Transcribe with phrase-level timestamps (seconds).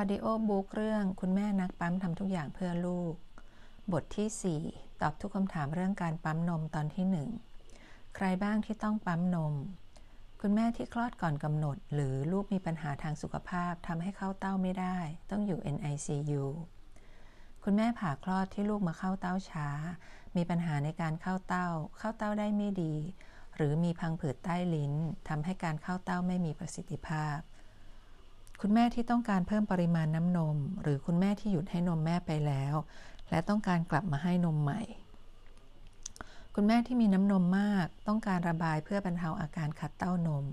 [0.00, 3.14] Audio Book เรื่องคุณแม่นักปั๊มทำทุกอย่างเพื่อลูก
[3.92, 7.26] บทที่ 4 ตอบทุกคำถามเรื่องการปั๊มนมตอนที่
[7.62, 9.54] 1 ใครบ้างที่ต้องปั๊มนม
[10.40, 14.98] คุณแม่ที่คลอดก่อนกำหนด หรือลูกมีปัญหาทางสุขภาพทำให้เข้าเต้าไม่ได้
[15.30, 16.44] ต้องอยู่ NICU
[17.64, 19.68] คุณแม่ผ่าคลอดที่ลูกมาเข้าเต้าช้า
[20.36, 22.94] มีปัญหาในการเข้าเต้า เข้าเต้าได้ไม่ดี
[23.56, 24.92] หรือมีพังผืดใต้ลิ้น
[25.28, 27.38] ทำให้การเข้าเต้าไม่มีประสิทธิภาพ
[28.64, 32.74] คุณแม่ที่ต้องการเพิ่มปริมาณน้ำนม หรือคุณแม่ที่หยุดให้นมแม่ไปแล้ว
[33.30, 34.82] และต้องการกลับมาให้นมใหม่
[36.54, 40.44] คุณแม่ที่มีน้ำนมมาก ต้องการระบายเพื่อบรรเทาอาการขัดเต้านม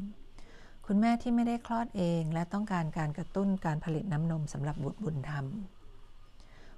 [0.85, 5.45] คุณแม่ที่ไม่ได้คลอดเอง และต้องการการกระตุ้นการผลิตน้ำนมสำหรับบุตรบุญธรรม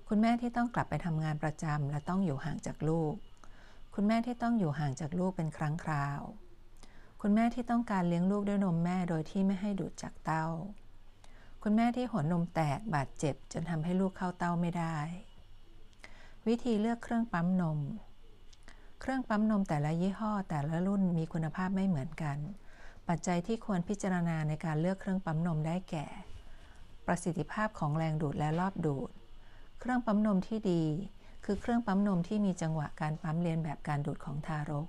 [0.07, 3.13] คุณแม่ที่ต้องกลับไปทำงานประจำและต้องอยู่ห่างจากลูก
[3.93, 6.21] คุณแม่ที่ต้องอยู่ห่างจากลูกเป็นครั้งคราว
[7.21, 10.47] คุณแม่ที่ต้องการเลี้ยงลูกด้วยนมแม่โดยที่ไม่ให้ดูดจากเต้า
[11.63, 14.97] คุณแม่ที่หัวนมแตกบาดเจ็บ จนทำให้ลูกเข้าเต้าไม่ได้
[16.47, 17.79] วิธีเลือกเครื่องปั๊มนม
[19.01, 22.37] เครื่องปั๊มนมแต่ละยี่ห้อแต่ละรุ่นมีคุณภาพไม่เหมือนกัน
[23.07, 26.07] ปัจจัยที่ควรพิจารณาในการเลือกเครื่องปั๊มนมได้แก่
[27.07, 29.09] ประสิทธิภาพของแรงดูดและรอบดูด
[29.79, 30.83] เครื่องปั๊มนมที่ดี
[31.45, 34.87] คือเครื่องปั๊มนมที่มีจังหวะการปั๊มเรียนแบบการดูดของทารก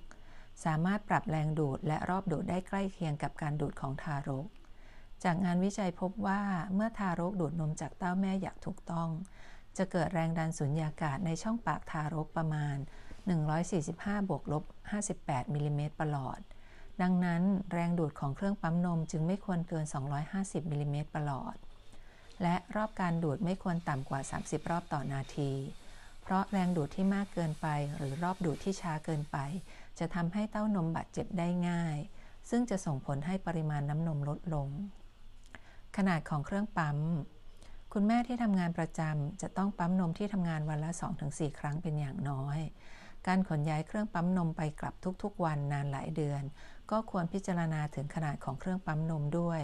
[0.65, 4.47] สามารถปรับแรงดูดและรอบดูดได้ใกล้เคียงกับการดูดของทารก
[5.23, 6.41] จากงานวิจัยพบว่า
[6.75, 9.09] เมื่อทารกดูดนมจากเต้าแม่อย่างถูกต้อง
[9.77, 12.77] จะเกิดแรงดันสุญญากาศในช่องปากทารกประมาณ
[13.51, 14.63] 145บวกลบ
[15.09, 16.39] 58มิลิเมตรประหลอด
[17.01, 19.85] ดังนั้นแรงดูดของเครื่องปั๊มนมจึงไม่ควรเกิน
[20.27, 21.55] 250มิลิเมตรประหลอด
[22.41, 25.51] และรอบการดูดไม่ควรต่ำกว่า 30 รอบต่อนาที
[26.21, 29.37] เพราะแรงดูดที่มากเกินไป หรือรอบดูดที่ช้าเกินไป
[29.99, 31.97] จะทำให้เต้านมบาดเจ็บได้ง่าย
[32.49, 34.67] ซึ่งจะส่งผลให้ปริมาณน้ำนมลดลง
[35.97, 36.97] ขนาดของเครื่องปั๊ม
[37.93, 40.91] คุณแม่ที่ทำงานประจำจะต้องปั๊มนมที่ทำงานวันละ
[41.25, 42.59] 2-4 ครั้งเป็นอย่างน้อย
[43.27, 44.93] การขนย้ายเครื่องปั๊มนมไปกลับ
[45.23, 46.41] ทุกๆ วันนานหลายเดือน
[46.91, 49.61] ก็ควรพิจารณาถึงขนาดของเครื่องปั๊มนมด้วย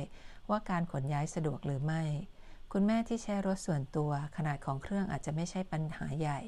[0.50, 2.03] ว่าการขนย้ายสะดวกหรือไม่
[2.72, 6.40] คุณแม่ที่ใช้รถส่วนตัวขนาดของเครื่องอาจจะไม่ใช่ปัญหาใหญ่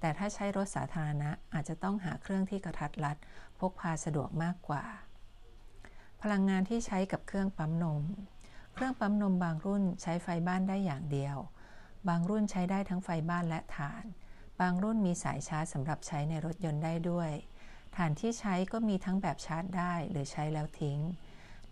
[0.00, 3.16] แต่ถ้าใช้รถสาธารณะอาจจะต้องหาเครื่องที่กระทัดรัด
[3.58, 4.84] พกพาสะดวกมากกว่า
[6.22, 8.02] พลังงานที่ใช้กับเครื่องปั๊มนม
[8.74, 11.36] เครื่องปั๊มนมบางรุ่นใช้ไฟบ้านได้อย่างเดียว
[12.08, 14.04] บางรุ่นใช้ได้ทั้งไฟบ้านและถ่าน
[14.60, 17.30] บางรุ่นมีสายชาร์จสำหรับใช้ในรถยนต์ได้ด้วย
[17.96, 20.98] ถ่านที่ใช้ก็มีทั้งแบบชาร์จได้หรือใช้แล้วทิ้ง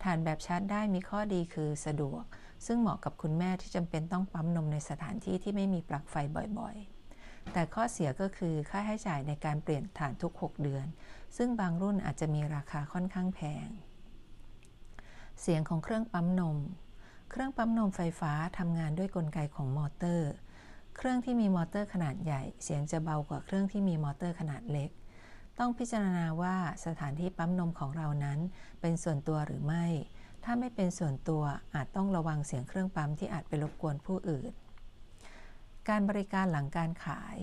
[0.03, 2.23] ถ่านแบบชาร์จได้มีข้อดีคือสะดวก
[2.65, 6.15] ซึ่งเหมาะกับคุณแม่ที่จำเป็นต้องปั๊มนมในสถานที่ที่ไม่มีปลั๊กไฟ
[6.59, 10.85] บ่อยๆ แต่ข้อเสียก็คือค่าใช้จ่ายในการเปลี่ยนถ่านทุก 6 เดือน
[11.37, 13.67] ซึ่งบางรุ่นอาจจะมีราคาค่อนข้างแพง
[15.41, 16.57] เสียงของเครื่องปั๊มนม
[17.31, 20.31] เครื่องปั๊มนมไฟฟ้าทำงานด้วยกลไกของมอเตอร์
[20.95, 24.89] เครื่องที่มีมอเตอร์ขนาดใหญ่ เสียงจะเบากว่าเครื่องที่มีมอเตอร์ขนาดเล็ก
[25.59, 28.39] ต้องพิจารณาว่าสถานที่ปั๊มนมของเรานั้น
[28.81, 29.85] เป็นส่วนตัวหรือไม่
[30.43, 31.43] ถ้าไม่เป็นส่วนตัว
[31.75, 34.51] อาจต้องระวังเสียงเครื่องปั๊มที่อาจไปรบกวนผู้อื่น
[35.89, 37.37] การบริการหลังการขาย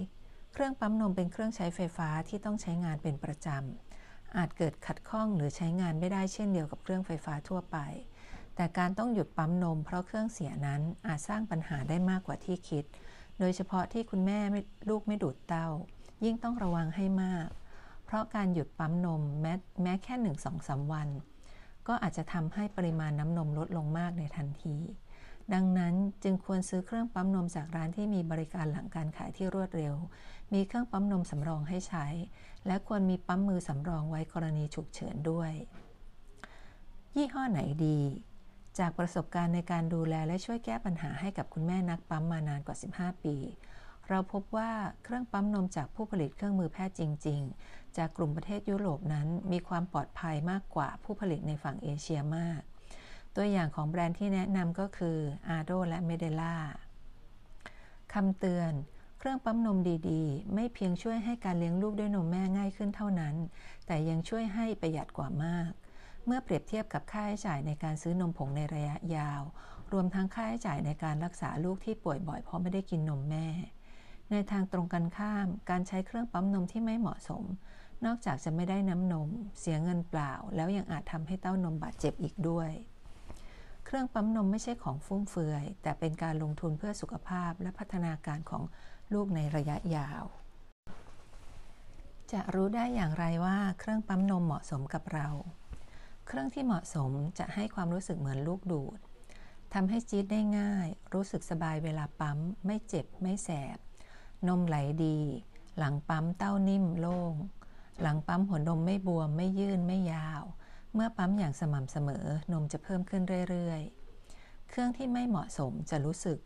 [0.53, 7.79] เครื่องปั๊มนมเป็นเครื่องใช้ไฟฟ้าที่ต้องใช้งานเป็นประจำอาจเกิดขัดข้องหรือใช้งานไม่ได้เช่นเดียวกับเครื่องไฟฟ้าทั่วไป
[8.57, 12.85] แต่การต้องหยุดปั๊มนมเพราะเครื่องเสียนั้นอาจสร้างปัญหาได้มากกว่าที่คิด
[13.39, 14.41] โดยเฉพาะที่คุณแม่
[14.89, 15.69] ลูกไม่ดูดเต้า
[16.25, 17.49] ยิ่งต้องระวังให้มาก
[18.05, 19.53] เพราะการหยุดปั๊มนมแม้
[19.83, 21.09] แม้แค่หนึ่งสองสาวัน
[21.89, 24.77] ก็อาจจะทำให้ปริมาณน้ำนมลดลงมากในทันที
[25.55, 29.95] ดังนั้นจึงควรซื้อเครื่องปั๊มนมจากร้านที่มีบริการหลังการขายที่รวดเร็ว
[30.53, 32.07] มีเครื่องปั๊มนมสำรองให้ใช้
[32.67, 35.53] และควรมีปั๊มมือสำรองไว้กรณีฉุกเฉินด้วย
[37.17, 37.99] ยี่ห้อไหนดี
[38.79, 43.37] จากประสบการณ์ในการดูแลและช่วยแก้ปัญหาให้กับคุณแม่นักปั๊มมานานกว่า 15 ปี
[44.09, 44.71] เราพบว่า
[45.03, 52.61] เครื่องปั๊มนมจากผู้ผลิตเครื่องมือแพทย์จริง ๆ จากกลุ่มประเทศยุโรปนั้นมีความปลอดภัยมากกว่าผู้ผลิตในฝั่งเอเชียมาก
[53.37, 55.19] ตัวอย่างของแบรนด์ที่แนะนำก็คือ
[55.49, 56.57] อาโดและเมเดล่า
[58.13, 58.73] คำเตือน
[59.19, 59.79] เครื่องปั๊มนม
[60.11, 63.35] ดีๆ ไม่เพียงช่วยให้การเลี้ยงลูกด้วยนมแม่ง่ายขึ้นเท่านั้น
[63.87, 65.71] แต่ยังช่วยให้ประหยัดกว่ามาก
[66.27, 69.43] เมื่อเปรียบเทียบกับค่าใช้จ่ายในการซื้อนมผงในระยะยาว
[69.93, 73.47] รวมทั้งค่าใช้จ่ายในการรักษาลูกที่ป่วยบ่อยเพราะไม่ได้กินนมแม่
[74.31, 77.45] ในทางตรงกันข้าม การใช้เครื่องปั๊มนมที่ไม่เหมาะสม
[78.05, 79.29] นอกจากจะไม่ได้น้ำนม
[79.61, 82.71] เสียเงินเปล่า แล้วยังอาจทำให้เต้านมบาดเจ็บอีกด้วย
[83.85, 88.63] เครื่องปั๊มนมไม่ใช่ของฟุ่มเฟือย แต่เป็นการลงทุนเพื่อสุขภาพและพัฒนาการของ
[89.13, 90.25] ลูกในระยะยาว
[92.33, 95.29] จะรู้ได้อย่างไรว่าเครื่องปั๊มนมเหมาะสมกับเรา
[96.29, 98.99] เครื่องที่เหมาะสมจะให้ความรู้สึกเหมือนลูกดูด
[99.75, 103.79] ทำให้จี๊ดได้ง่าย รู้สึกสบายเวลาปั๊ม ไม่เจ็บไม่แสบ
[104.49, 105.19] นมไหลดี
[105.79, 107.35] หลังปั๊มเต้านิ่มโล่ง
[108.03, 110.43] หลังปั๊มหัวนมไม่บวม ไม่ยื่นไม่ยาว
[110.95, 116.39] เมื่อปั๊มอย่างสม่ำเสมอ นมจะเพิ่มขึ้นเรื่อยๆ เครื่องที่ไม่เหมาะสมจะรู้สึก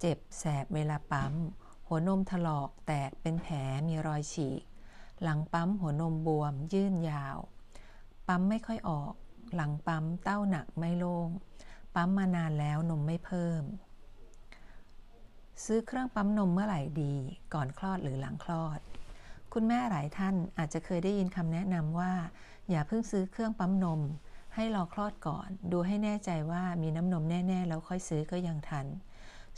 [0.00, 1.34] เจ็บแสบเวลาปั๊ม
[1.88, 3.56] หัวนมถลอกแตกเป็นแผล
[3.88, 4.62] มีรอยฉีก
[5.22, 7.38] หลังปั๊มหัวนมบวม ยื่นยาว
[8.28, 9.12] ปั๊มไม่ค่อยออก
[9.54, 11.28] หลังปั๊มเต้าหนักไม่โล่ง
[11.94, 13.62] ปั๊มมานานแล้วนมไม่เพิ่ม
[15.64, 17.14] ซื้อเครื่องปั๊มนมเมื่อไหร่ดี
[17.54, 18.80] ก่อนคลอดหรือหลังคลอด
[19.52, 22.12] คุณแม่หลายท่านอาจจะเคยได้ยินคำแนะนำว่า
[22.70, 24.00] อย่าเพิ่งซื้อเครื่องปั๊มนม
[24.54, 28.86] ให้รอคลอดก่อน ดูให้แน่ใจว่ามีน้ำนมแน่ๆ แล้วค่อยซื้อก็ยังทัน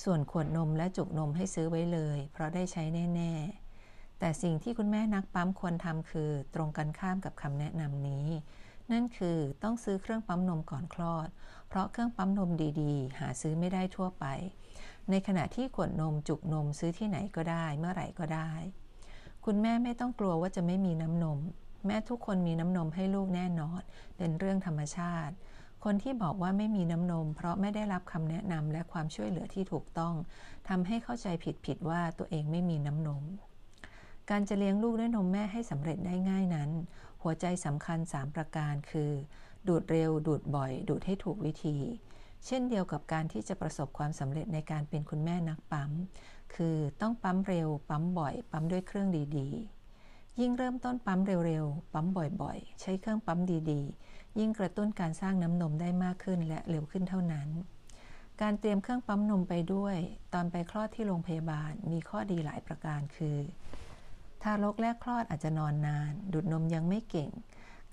[0.04, 3.65] ส่วนขวดนมและจุกนมให้ซื้อไว้เลย เพราะได้ใช้แน่ๆ
[4.18, 8.26] แต่สิ่งที่คุณแม่นักปั๊มควรทำคือตรงกันข้ามกับคำแนะนำนี้
[8.92, 11.28] นั่นคือต้องซื้อเครื่องปั๊มนมก่อนคลอด
[11.68, 14.24] เพราะเครื่องปั๊มนมดีๆ หาซื้อไม่ได้ทั่วไป
[15.10, 18.50] ในขณะที่ขวดนมจุกนมซื้อที่ไหนก็ได้เมื่อไหร่ก็ได้
[19.44, 21.38] คุณแม่ไม่ต้องกลัวว่าจะไม่มีน้ำนม
[21.86, 23.82] แม่ทุกคนมีน้ำนมให้ลูกแน่นอน
[24.16, 25.34] เป็นเรื่องธรรมชาติ
[25.84, 30.14] คนที่บอกว่าไม่มีน้ำนม เพราะไม่ได้รับคำแนะนำและความช่วยเหลือที่ถูกต้อง
[30.68, 31.26] ทำให้เข้าใจ
[31.64, 33.22] ผิดๆว่าตัวเองไม่มีน้ำนม
[34.30, 36.70] การจะเลี้ยงลูกด้วยนมแม่ให้สำเร็จได้ง่ายนั้น
[37.22, 39.10] หัวใจสำคัญ 3 ประการคือ
[39.68, 41.76] ดูดเร็ว ดูดบ่อย ดูดให้ถูกวิธี
[42.46, 45.90] เช่นเดียวกับการที่จะประสบความสำเร็จในการเป็นคุณแม่นักปั๊ม
[46.54, 49.08] คือต้องปั๊มเร็ว ปั๊มบ่อย ปั๊มด้วยเครื่อง
[49.38, 52.06] ดีๆ ยิ่งเริ่มต้นปั๊มเร็วๆ ปั๊ม
[52.42, 53.40] บ่อยๆ ใช้เครื่องปั๊ม
[53.70, 57.48] ดีๆ ยิ่งกระตุ้นการสร้างน้ำนมได้มากขึ้นและเร็วขึ้นเท่านั้น
[58.42, 59.96] การเตรียมเครื่องปั๊มนมไปด้วย
[60.34, 63.36] ตอนไปคลอดที่โรงพยาบาลมีข้อดีหลายประการคือ
[64.48, 67.30] ทารกแรกคลอดอาจจะนอนนาน ดูดนมยังไม่เก่ง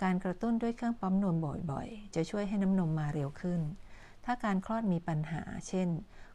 [0.03, 1.35] การกระตุ้นด้วยเครื่องปั๊มนม
[1.71, 3.61] บ่อยๆ จะช่วยให้น้ำนมมาเร็วขึ้น
[4.25, 5.87] ถ้าการคลอดมีปัญหา เช่น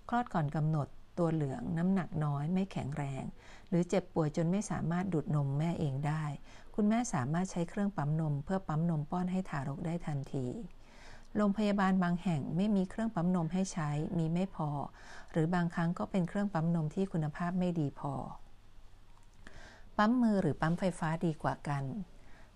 [0.08, 0.88] คลอดก่อนกำหนด
[1.18, 3.24] ตัวเหลืองน้ำหนักน้อยไม่แข็งแรง
[3.68, 6.24] หรือเจ็บป่วยจนไม่สามารถดูดนมแม่เองได้
[6.74, 10.46] คุณแม่สามารถใช้เครื่องปั๊มนม เพื่อปั๊มนมป้อนให้ทารกได้ทันที
[11.36, 14.68] โรงพยาบาลบางแห่งไม่มีเครื่องปั๊มนมให้ใช้มีไม่พอ
[15.30, 18.14] หรือบางครั้งก็เป็นเครื่องปั๊มนมที่คุณภาพไม่ดีพอ
[19.98, 21.84] ปั๊มมือหรือปั๊มไฟฟ้าดีกว่ากัน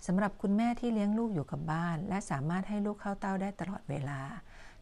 [0.07, 4.21] สำหรับคุณแม่ที่เลี้ยงลูกอยู่กับบ้าน และสามารถให้ลูกเข้าเต้าได้ตลอดเวลา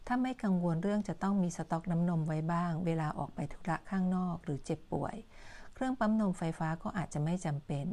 [0.07, 5.15] ถ้าไม่กังวลเรื่องจะต้องมีสต็อกน้ำนมไว้บ้าง เวลาออกไปธุระข้างนอกหรือเจ็บป่วย
[5.73, 7.85] เครื่องปั๊มนมไฟฟ้าก็อาจจะไม่จำเป็น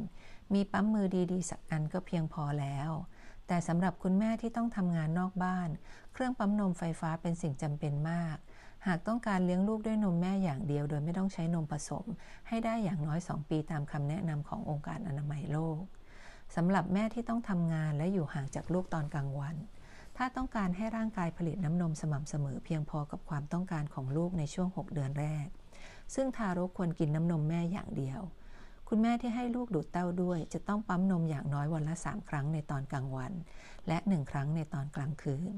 [0.53, 2.89] มีปั๊มมือดีๆ สักอันก็เพียงพอแล้ว
[3.47, 5.69] แต่สำหรับคุณแม่ที่ต้องทำงานนอกบ้าน
[6.13, 8.37] เครื่องปั๊มนมไฟฟ้าเป็นสิ่งจำเป็นมาก
[8.87, 12.05] หากต้องการเลี้ยงลูกด้วยนมแม่อย่างเดียว โดยไม่ต้องใช้นมผสม
[12.47, 15.79] ให้ได้อย่างน้อย 2 ปีตามคำแนะนำขององค์การอนามัยโลก
[16.55, 19.55] สำหรับแม่ที่ต้องทำงานและอยู่ห่างจากลูกตอนกลางวัน
[20.17, 25.47] ถ้าต้องการให้ร่างกายผลิตน้ำนมสม่ำเสมอเพียงพอกับความต้องการของลูกในช่วง 6 เดือนแรก
[26.15, 28.21] ซึ่งทารกควรกินน้ำนมแม่อย่างเดียว
[28.89, 33.31] คุณแม่ที่ให้ลูกดูดเต้าด้วย จะต้องปั๊มนมอย่างน้อยวันละ 3 ครั้งในตอนกลางวัน
[33.87, 35.51] และ 1 ครั้งในตอนกลางคืน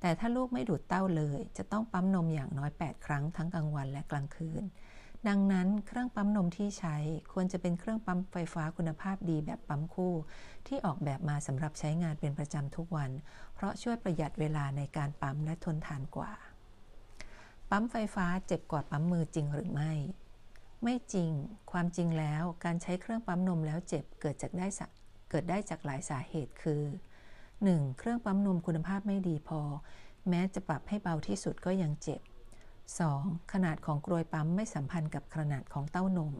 [0.00, 4.64] แต่ถ้าลูกไม่ดูดเต้าเลย จะต้องปั๊มนมอย่างน้อย 8 ครั้งทั้งกลางวันและกลางคืน
[5.28, 6.96] ดังนั้นเครื่องปั๊มนมที่ใช้
[7.32, 10.14] ควรจะเป็นเครื่องปั๊มไฟฟ้าคุณภาพดีแบบปั๊มคู่
[10.66, 13.10] ที่ออกแบบมาสำหรับใช้งานเป็นประจำทุกวัน
[13.54, 16.32] เพราะช่วยประหยัดเวลาในการปั๊มและทนทานกว่า
[17.70, 19.92] ปั๊มไฟฟ้าเจ็บกว่าปั๊มมือจริงหรือไม่
[20.84, 21.30] ไม่จริง
[21.72, 24.66] ความจริงแล้วการใช้เครื่องปั๊มนมแล้วเจ็บเกิดจากได้
[25.30, 26.82] เกิดได้จากหลายสาเหตุคือ
[27.64, 27.98] 1.
[27.98, 29.60] เครื่องปั๊มนมคุณภาพไม่ดีพอ
[30.28, 32.20] แม้จะปรับให้เบาที่สุดก็ยังเจ็บ
[32.86, 33.52] 2.
[33.52, 36.32] ขนาดของกลวยปั๊มไม่สัมพันธ์กับขนาดของเต้านม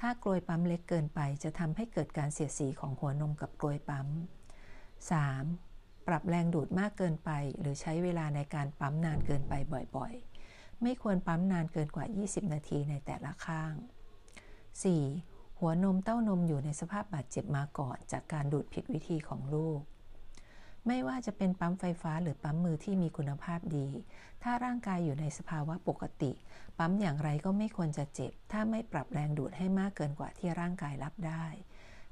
[0.00, 4.06] ถ้ากลวยปั๊มเล็กเกินไปจะทำให้เกิดการเสียดสีของหัวนมกับกลวยปั๊ม
[5.28, 6.06] 3.
[6.06, 9.54] ปรับแรงดูดมากเกินไป หรือใช้เวลาในการปั๊มนานเกินไป
[9.96, 13.74] บ่อยๆ ไม่ควรปั๊มนานเกินกว่า 20 นาทีในแต่ละข้าง
[14.86, 15.58] 4.
[15.58, 19.80] หัวนมเต้านมอยู่ในสภาพบาดเจ็บมาก่อน จากการดูดผิดวิธีของลูก
[20.86, 23.88] ไม่ว่าจะเป็นปั๊มไฟฟ้าหรือปั๊มมือที่มีคุณภาพดี
[24.42, 26.32] ถ้าร่างกายอยู่ในสภาวะปกติ
[26.78, 31.44] ปั๊มอย่างไรก็ไม่ควรจะเจ็บ ถ้าไม่ปรับแรงดูดให้มากเกินกว่าที่ร่างกายรับได้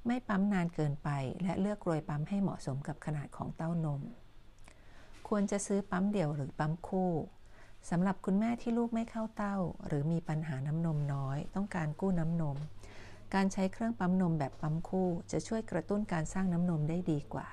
[0.06, 1.08] ไม่ปั๊มนานเกินไป
[1.42, 4.02] และเลือกกรวยปั๊มให้เหมาะสมกับขนาดของเต้านม
[5.28, 7.12] ควรจะซื้อปั๊มเดี่ยวหรือปั๊มคู่
[7.90, 9.56] สำหรับคุณแม่ที่ลูกไม่เข้าเต้า
[9.86, 12.56] หรือมีปัญหาน้ำนมน้อย ต้องการกู้น้ำนม
[13.34, 17.46] การใช้เครื่องปั๊มนมแบบปั๊มคู่ จะช่วยกระตุ้นการสร้างน้ำนมได้ดีกว่า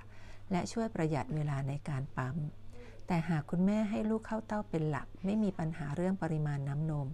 [0.51, 2.35] และช่วยประหยัดเวลาในการปั๊ม
[3.07, 7.07] แต่หากคุณแม่ให้ลูกเข้าเต้าเป็นหลัก ไม่มีปัญหาเรื่องปริมาณน้ำนม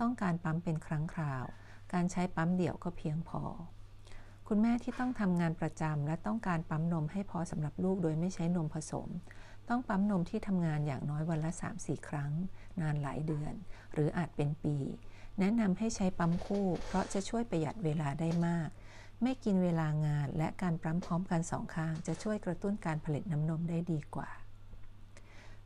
[0.00, 1.44] ต้องการปั๊มเป็นครั้งคราว
[1.92, 3.42] การใช้ปั๊มเดี่ยวก็เพียงพอ
[4.48, 9.08] คุณแม่ที่ต้องทำงานประจำและต้องการปั๊มนมให้พอสำหรับลูกโดยไม่ใช้นมผสม
[9.68, 12.32] ต้องปั๊มนมที่ทำงานอย่างน้อยวันละ 3-4 ครั้ง
[12.80, 13.54] นานหลายเดือน
[13.92, 14.76] หรืออาจเป็นปี
[15.38, 18.68] แนะนำให้ใช้ปั๊มคู่ เพราะจะช่วยประหยัดเวลาได้มาก
[19.22, 24.30] ไม่กินเวลางานและการปั๊มพร้อมกันสองข้าง จะช่วยกระตุ้นการผลิตน้ำนมได้ดีกว่า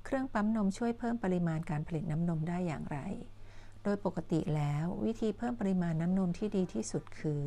[0.05, 2.99] เครื่องปั๊มนมช่วยเพิ่มปริมาณการผลิตน้ำนมได้อย่างไร
[3.83, 7.41] โดยปกติแล้ววิธีเพิ่มปริมาณน้ำนมที่ดีที่สุดคือ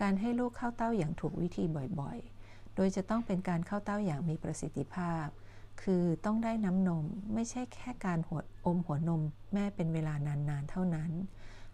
[0.00, 1.64] การให้ลูกเข้าเต้าอย่างถูกวิธี
[2.00, 5.26] บ่อยๆ โดยจะต้องเป็นการเข้าเต้าอย่างมีประสิทธิภาพ
[5.82, 9.22] คือต้องได้น้ำนมไม่ใช่แค่การหดอมหัวนม
[9.54, 11.10] แม่เป็นเวลานานๆเท่านั้น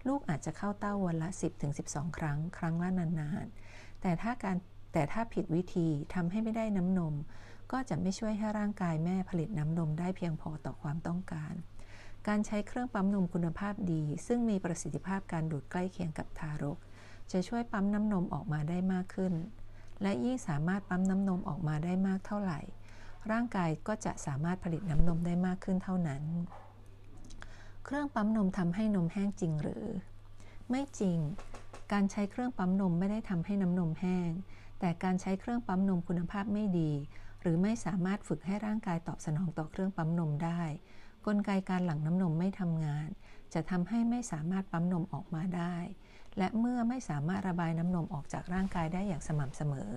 [0.08, 1.28] ลูกอาจจะเข้าเต้าวันละ
[1.72, 4.56] 10-12 ครั้ง ครั้งละนานๆ แต่ถ้าการ
[4.92, 7.14] แต่ถ้าผิดวิธีทำให้ไม่ได้น้ำนม
[7.72, 11.54] ก็จะไม่ช่วยให้ร่างกายแม่ผลิตน้ำนมได้เพียงพอต่อความต้องการ
[12.28, 16.78] การใช้เครื่องปั๊มนมคุณภาพดี ซึ่งมีประสิทธิภาพการดูดใกล้เคียงกับทารก
[17.32, 19.34] จะช่วยปั๊มน้ำนมออกมาได้มากขึ้น
[20.02, 22.60] และยิ่งสามารถปั๊มน้ำนมออกมาได้มากเท่าไหร่
[23.30, 26.22] ร่างกายก็จะสามารถผลิตน้ำนมได้มากขึ้นเท่านั้น
[27.84, 29.84] เครื่องปั๊มนมทำให้นมแห้งจริงหรือ
[30.70, 31.18] ไม่จริง
[31.92, 34.30] การใช้เครื่องปั๊มนมไม่ได้ทำให้น้ำนมแห้ง
[34.80, 36.92] แต่การใช้เครื่องปั๊มนมคุณภาพไม่ดี
[37.40, 40.62] หรือไม่สามารถฝึกให้ร่างกายตอบสนองต่อเครื่องปั๊มนมได้
[41.26, 43.08] กลไกการหลั่งน้ำนมไม่ทำงาน
[43.54, 45.76] จะทำให้ไม่สามารถปั๊มนมออกมาได้
[46.38, 49.90] และเมื่อไม่สามารถระบายน้ำนมออกจากร่างกายได้อย่างสม่ำเสมอ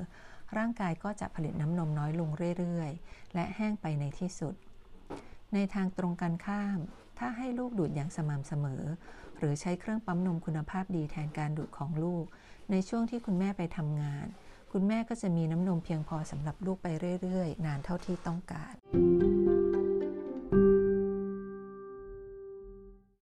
[0.58, 4.56] ร่างกายก็จะผลิตน้ำนมน้อยลงเรื่อยๆ และแห้งไปในที่สุด
[5.55, 6.79] ในทางตรงกันข้าม
[7.19, 8.83] ถ้าให้ลูกดูดอย่างสม่ำเสมอ
[9.38, 12.25] หรือใช้เครื่องปั๊มนมคุณภาพดีแทนการดูดของลูก
[12.71, 14.27] ในช่วงที่คุณแม่ไปทำงาน
[14.71, 16.88] คุณแม่ก็จะมีน้ำนมเพียงพอสำหรับลูกไป
[17.21, 18.74] เรื่อยๆ นานเท่าที่ต้องการ